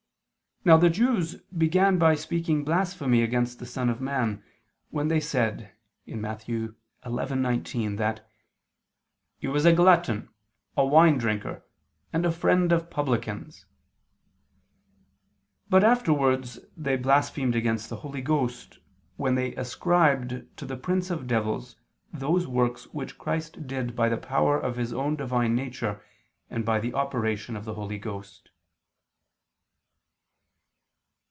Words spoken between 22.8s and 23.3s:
which